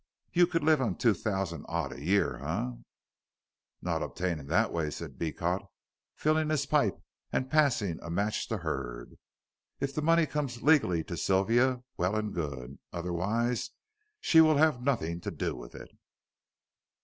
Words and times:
You 0.33 0.47
could 0.47 0.63
live 0.63 0.81
on 0.81 0.95
two 0.97 1.13
thousand 1.13 1.63
odd 1.69 1.91
a 1.93 2.03
year, 2.03 2.39
eh?" 2.43 2.71
"Not 3.83 4.01
obtained 4.01 4.39
in 4.39 4.47
that 4.47 4.73
way," 4.73 4.89
said 4.89 5.19
Beecot, 5.19 5.61
filling 6.15 6.49
his 6.49 6.65
pipe 6.65 6.97
and 7.31 7.51
passing 7.51 7.99
a 8.01 8.09
match 8.09 8.47
to 8.47 8.57
Hurd. 8.57 9.19
"If 9.79 9.93
the 9.93 10.01
money 10.01 10.25
comes 10.25 10.63
legally 10.63 11.03
to 11.03 11.15
Sylvia, 11.15 11.83
well 11.97 12.15
and 12.15 12.33
good; 12.33 12.79
otherwise 12.91 13.69
she 14.19 14.41
will 14.41 14.57
have 14.57 14.81
nothing 14.81 15.21
to 15.21 15.29
do 15.29 15.55
with 15.55 15.75
it." 15.75 15.91